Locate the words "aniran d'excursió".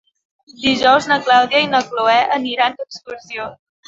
2.37-3.47